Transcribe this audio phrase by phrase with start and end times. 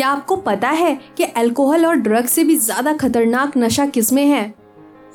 [0.00, 4.54] क्या आपको पता है कि अल्कोहल और ड्रग से भी ज़्यादा खतरनाक नशा किसमें है?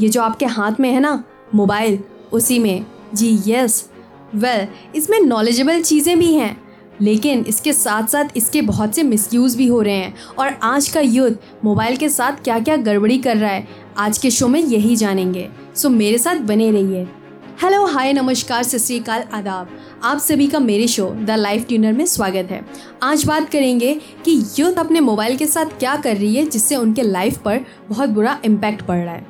[0.00, 1.12] ये जो आपके हाथ में है ना
[1.54, 1.98] मोबाइल
[2.32, 2.84] उसी में।
[3.14, 3.88] जी यस
[4.34, 4.66] वेल
[4.96, 6.56] इसमें नॉलेजेबल चीज़ें भी हैं,
[7.00, 11.00] लेकिन इसके साथ साथ इसके बहुत से मिसयूज़ भी हो रहे हैं। और आज का
[11.00, 13.66] युद्ध मोबाइल के साथ क्या क्या गड़बड़ी कर रहा है,
[13.98, 17.06] आज के शो में यही जानेंगे। सो मेरे साथ बने रहिए।
[17.54, 19.68] हेलो हाय नमस्कार, सत श्रीकाल आदाब।
[20.04, 22.60] आप सभी का मेरे शो, द लाइफ ट्यूनर में स्वागत है।
[23.02, 23.92] आज बात करेंगे
[24.24, 28.08] कि यूथ अपने मोबाइल के साथ क्या कर रही है, जिससे उनके लाइफ पर बहुत
[28.08, 29.26] बुरा इम्पैक्ट पड़ रहा है।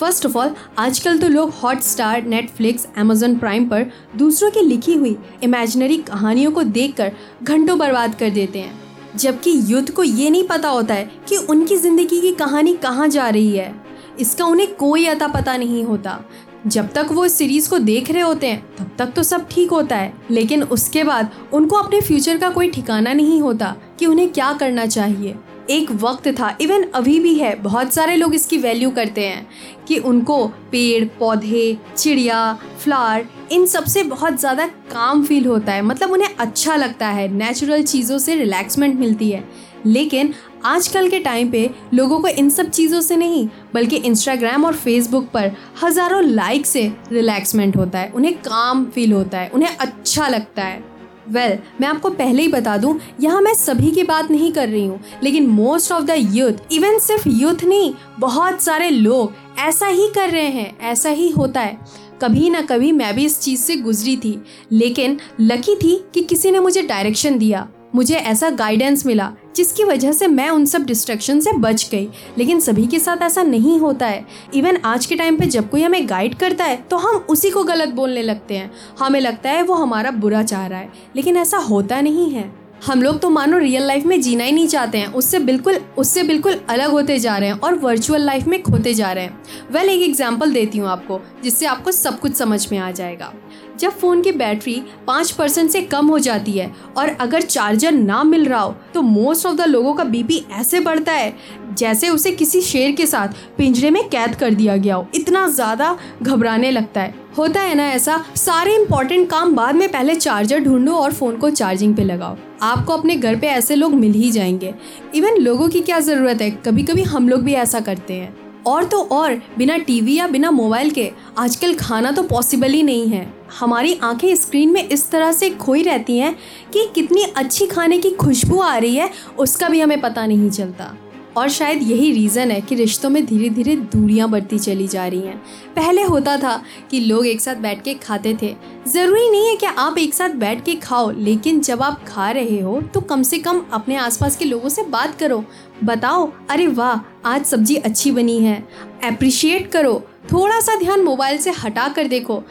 [0.00, 4.94] फ़र्स्ट ऑफ़ ऑल आजकल तो लोग Hotstar Netflix Amazon Prime पर दूसरों की लिखी
[4.94, 8.80] हुई इमेजिनरी कहानियों को देखकर घंटों बर्बाद कर देते हैं।
[9.16, 13.28] जबकि युद्ध को ये नहीं पता होता है कि उनकी ज़िंदगी की कहानी कहाँ जा
[13.28, 13.74] रही है।
[14.20, 16.20] इसका उन्हें कोई अता पता नहीं होता।
[16.66, 19.70] जब तक वो इस सीरीज़ को देख रहे होते हैं, तब तक तो सब ठीक
[19.70, 24.32] होता है। लेकिन उसके बाद उनको अपने फ्यूचर का कोई ठिकाना नहीं होता कि उन्हें
[24.32, 25.34] क्या करना चाहिए।
[25.70, 29.46] एक वक्त था इवन अभी भी है, बहुत सारे लोग इसकी वैल्यू करते हैं
[29.88, 36.10] कि उनको पेड़, पौधे, चिड़िया फ्लावर इन सबसे बहुत ज़्यादा काम फील होता है। मतलब
[36.10, 39.44] उन्हें अच्छा लगता है नेचुरल चीज़ों से रिलैक्समेंट मिलती है।
[39.86, 44.74] लेकिन आजकल के टाइम पे लोगों को इन सब चीज़ों से नहीं बल्कि इंस्टाग्राम और
[44.74, 45.50] फेसबुक पर
[45.82, 50.80] हज़ारों लाइक से रिलैक्समेंट होता है उन्हें काम फील होता है उन्हें अच्छा लगता है।
[51.28, 54.68] वेल well, मैं आपको पहले ही बता दूँ यहाँ मैं सभी की बात नहीं कर
[54.68, 59.86] रही हूँ लेकिन most of the youth even सिर्फ़ यूथ नहीं बहुत सारे लोग ऐसा
[59.86, 61.78] ही कर रहे हैं ऐसा ही होता है।
[62.22, 64.38] कभी ना कभी मैं भी इस चीज़ से गुजरी थी
[64.72, 70.12] लेकिन लकी थी कि किसी ने मुझे डायरेक्शन दिया। मुझे ऐसा गाइडेंस मिला, जिसकी वजह
[70.12, 74.06] से मैं उन सब डिस्ट्रैक्शन से बच गई। लेकिन सभी के साथ ऐसा नहीं होता
[74.06, 77.50] है। इवन आज के टाइम पे जब कोई हमें गाइड करता है तो हम उसी
[77.50, 81.36] को गलत बोलने लगते हैं। हमें लगता है वो हमारा बुरा चाह रहा है, लेकिन
[81.36, 84.98] ऐसा होता नहीं है। हम लोग तो मानो रियल लाइफ में जीना ही नहीं चाहते
[84.98, 88.94] हैं। उससे बिल्कुल उससे बिल्कुल अलग होते जा रहे हैं और वर्चुअल लाइफ में खोते
[88.94, 92.78] जा रहे हैं। वेल एक एग्ज़ाम्पल देती हूँ आपको, जिससे आपको सब कुछ समझ में
[92.78, 93.32] आ जाएगा।
[93.78, 94.74] जब फ़ोन की बैटरी
[95.06, 99.02] पाँच परसेंट से कम हो जाती है और अगर चार्जर ना मिल रहा हो तो
[99.02, 101.32] मोस्ट ऑफ़ द लोगों का बीपी ऐसे बढ़ता है
[101.78, 103.28] जैसे उसे किसी शेर के साथ
[103.58, 107.88] पिंजरे में कैद कर दिया गया हो। इतना ज़्यादा घबराने लगता है। होता है ना
[107.88, 112.36] ऐसा, सारे इंपॉर्टेंट काम बाद में पहले चार्जर ढूंढो और फ़ोन को चार्जिंग पे लगाओ।
[112.62, 114.74] आपको अपने घर पे ऐसे लोग मिल ही जाएँगे।
[115.14, 116.50] इवन लोगों की क्या ज़रूरत है?
[116.50, 120.50] कभी कभी हम लोग भी ऐसा करते हैं। और तो और, बिना टीवी या बिना
[120.50, 125.32] मोबाइल के, आजकल खाना तो पॉसिबल ही नहीं है। हमारी आँखें स्क्रीन में इस तरह
[125.32, 126.34] से खोई रहती हैं
[126.72, 130.96] कि कितनी अच्छी खाने की खुशबू आ रही है, उसका भी हमें पता नहीं चलता।
[131.36, 135.20] और शायद यही रीज़न है कि रिश्तों में धीरे धीरे दूरियाँ बढ़ती चली जा रही
[135.20, 135.36] हैं।
[135.76, 138.54] पहले होता था कि लोग एक साथ बैठ के खाते थे।
[138.88, 142.60] ज़रूरी नहीं है कि आप एक साथ बैठ के खाओ, लेकिन जब आप खा रहे
[142.60, 145.44] हो तो कम से कम अपने आसपास के लोगों से बात करो।
[145.84, 148.62] बताओ, अरे वाह, आज सब्ज़ी अच्छी बनी है।
[149.04, 152.42] अप्रिशिएट करो। थोड़ा सा ध्यान मोबाइल से हटा कर देखो।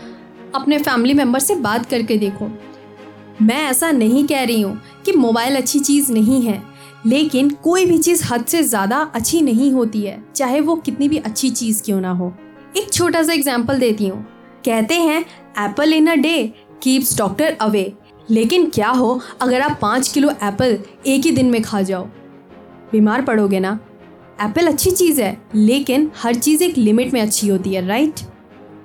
[0.55, 2.49] अपने फैमिली मेंबर से बात करके देखो।
[3.41, 6.70] मैं ऐसा नहीं कह रही हूँ कि मोबाइल अच्छी चीज़ नहीं है।
[7.05, 11.17] लेकिन कोई भी चीज़ हद से ज़्यादा अच्छी नहीं होती है, चाहे वो कितनी भी
[11.19, 12.33] अच्छी चीज़ क्यों ना हो।
[12.77, 14.21] एक छोटा सा एग्ज़ाम्पल देती हूँ।
[14.65, 15.19] कहते हैं
[15.59, 16.41] apple in a day
[16.83, 17.91] keeps doctor away
[18.29, 22.05] लेकिन क्या हो, अगर आप पाँच किलो एप्पल एक ही दिन में खा जाओ?
[22.91, 23.79] बीमार पड़ोगे ना?
[24.41, 28.19] एप्पल अच्छी चीज़ है, लेकिन हर चीज़ एक लिमिट में अच्छी होती है राइट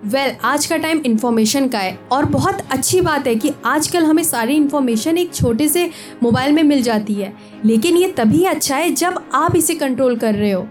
[0.04, 4.04] वेल well, आज का टाइम इन्फॉर्मेशन का है और बहुत अच्छी बात है कि आजकल
[4.04, 5.88] हमें सारी इन्फॉर्मेशन एक छोटे से
[6.22, 7.32] मोबाइल में मिल जाती है।
[7.64, 10.66] लेकिन ये तभी अच्छा है जब आप इसे कंट्रोल कर रहे हो।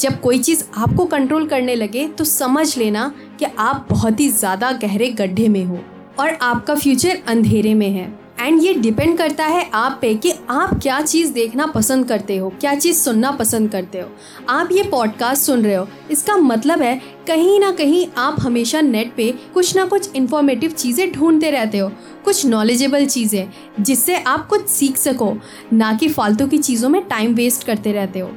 [0.00, 4.72] जब कोई चीज़ आपको कंट्रोल करने लगे तो समझ लेना कि आप बहुत ही ज़्यादा
[4.72, 5.78] गहरे गड्ढे में हो
[6.18, 8.08] और आपका फ्यूचर अंधेरे में है।
[8.40, 12.48] एंड ये डिपेंड करता है आप पे कि आप क्या चीज़ देखना पसंद करते हो,
[12.60, 14.08] क्या चीज़ सुनना पसंद करते हो।
[14.48, 19.12] आप ये पॉडकास्ट सुन रहे हो, इसका मतलब है कहीं ना कहीं आप हमेशा नेट
[19.16, 21.88] पे कुछ ना कुछ इन्फॉर्मेटिव चीज़ें ढूंढते रहते हो,
[22.24, 23.48] कुछ नॉलेजेबल चीज़ें,
[23.80, 25.32] जिससे आप कुछ सीख सको,
[25.72, 28.30] ना कि फालतू की चीज़ों में टाइम वेस्ट करते रहते हो।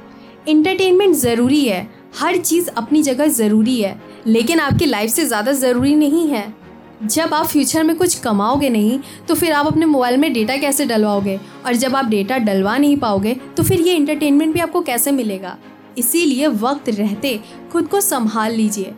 [0.47, 1.87] इंटरटेनमेंट ज़रूरी है,
[2.17, 6.62] हर चीज़ अपनी जगह ज़रूरी है, लेकिन आपकी लाइफ से ज़्यादा ज़रूरी नहीं है।
[7.03, 10.85] जब आप फ्यूचर में कुछ कमाओगे नहीं तो फिर आप अपने मोबाइल में डेटा कैसे
[10.85, 11.39] डलवाओगे?
[11.65, 15.57] और जब आप डेटा डलवा नहीं पाओगे तो फिर ये इंटरटेनमेंट भी आपको कैसे मिलेगा?
[15.97, 17.39] इसीलिए वक्त रहते
[17.71, 18.93] खुद को संभाल लीजिए।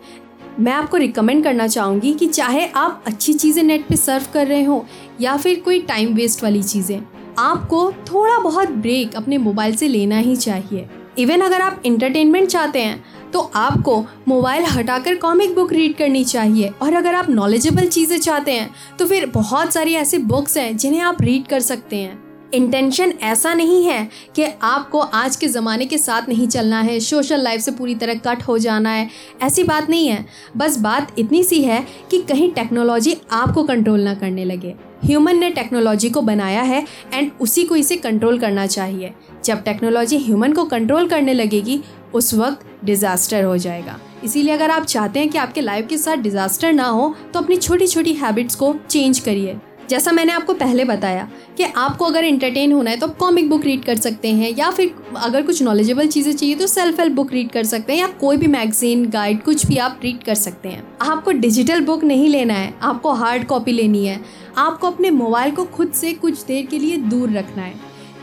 [0.60, 4.64] मैं आपको रिकमेंड करना चाहूँगी कि चाहे आप अच्छी चीज़ें नेट पे सर्व कर रहे
[4.64, 4.86] हो,
[5.22, 7.02] या फिर कोई टाइम वेस्ट वाली चीज़ें,
[7.38, 12.80] आपको थोड़ा बहुत ब्रेक अपने मोबाइल से लेना ही चाहिए। इवन अगर आप इंटरटेनमेंट चाहते
[12.80, 18.18] हैं तो आपको मोबाइल हटाकर कॉमिक बुक रीड करनी चाहिए। और अगर आप नॉलेजेबल चीज़ें
[18.20, 18.70] चाहते हैं
[19.00, 22.25] तो फिर बहुत सारी ऐसी बुक्स हैं जिन्हें आप रीड कर सकते हैं।
[22.56, 27.42] इंटेंशन ऐसा नहीं है कि आपको आज के ज़माने के साथ नहीं चलना है सोशल
[27.42, 29.10] लाइफ से पूरी तरह कट हो जाना है,
[29.44, 30.26] ऐसी बात नहीं है।
[30.58, 34.76] बस बात इतनी सी है कि कहीं टेक्नोलॉजी आपको कंट्रोल ना करने लगे।
[35.06, 39.14] ह्यूमन ने टेक्नोलॉजी को बनाया है एंड उसी को इसे कंट्रोल करना चाहिए।
[39.46, 41.82] जब टेक्नोलॉजी ह्यूमन को कंट्रोल करने लगेगी,
[42.14, 46.18] उस वक्त डिज़ास्टर हो जाएगा। इसीलिए अगर आप चाहते हैं कि आपके लाइफ के साथ
[46.18, 49.58] डिज़ास्टर ना हो तो अपनी छोटी छोटी हैबिट्स को चेंज करिए।
[49.90, 51.28] जैसा मैंने आपको पहले बताया
[51.58, 54.70] कि आपको अगर इंटरटेन होना है तो आप कॉमिक बुक रीड कर सकते हैं, या
[54.72, 58.08] फिर अगर कुछ नॉलेजेबल चीज़ें चाहिए तो सेल्फ हेल्प बुक रीड कर सकते हैं, या
[58.20, 62.30] कोई भी मैगजीन गाइड कुछ भी आप रीड कर सकते हैं। आपको डिजिटल बुक नहीं
[62.30, 64.20] लेना है, आपको हार्ड कॉपी लेनी है।
[64.58, 67.74] आपको अपने मोबाइल को खुद से कुछ देर के लिए दूर रखना है।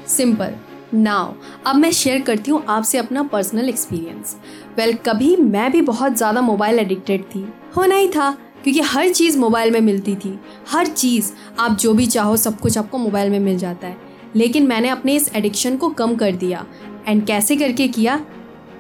[0.08, 0.54] सिंपल
[0.94, 1.32] नाउ
[1.66, 4.36] अब मैं शेयर करती हूँ आपसे अपना पर्सनल एक्सपीरियंस
[4.76, 9.38] वेल कभी मैं भी बहुत ज़्यादा मोबाइल एडिक्टेड थी। होना ही था। क्योंकि हर चीज़
[9.38, 10.38] मोबाइल में मिलती थी।
[10.68, 13.96] हर चीज़, आप जो भी चाहो, सब कुछ आपको मोबाइल में मिल जाता है।
[14.36, 16.66] लेकिन मैंने अपने इस एडिक्शन को कम कर दिया।
[17.08, 18.20] एंड कैसे करके किया?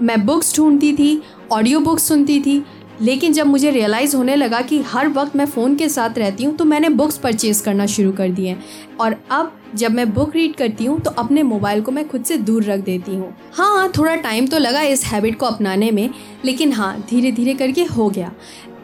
[0.02, 2.62] मैं बुक्स ढूंढती थी, ऑडियो बुक्स सुनती थी।
[3.00, 6.54] लेकिन जब मुझे रियलाइज़ होने लगा कि हर वक्त मैं फ़ोन के साथ रहती हूँ
[6.56, 8.56] तो मैंने बुक्स परचेज करना शुरू कर दिए
[9.00, 12.36] और अब जब मैं बुक रीड करती हूँ तो अपने मोबाइल को मैं खुद से
[12.36, 16.08] दूर रख देती हूँ। हाँ थोड़ा टाइम तो लगा इस हैबिट को अपनाने में,
[16.44, 18.32] लेकिन हाँ धीरे धीरे करके हो गया।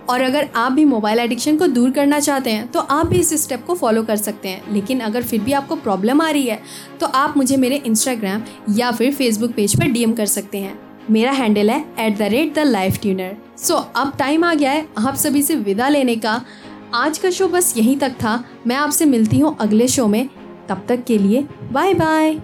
[0.09, 3.33] और अगर आप भी मोबाइल एडिक्शन को दूर करना चाहते हैं तो आप भी इस
[3.43, 6.61] स्टेप को फॉलो कर सकते हैं। लेकिन अगर फिर भी आपको प्रॉब्लम आ रही है
[7.01, 8.43] तो आप मुझे मेरे इंस्टाग्राम
[8.77, 10.79] या फिर फेसबुक पेज पर डीएम कर सकते हैं।
[11.11, 14.87] मेरा हैंडल है at the rate the life tuner so अब टाइम आ गया है
[14.99, 16.41] आप सभी से विदा लेने का।
[16.95, 20.29] आज का शो बस यहीं तक था। मैं आपसे मिलती हूँ अगले शो में।
[20.69, 22.41] तब तक के लिए बाय बाय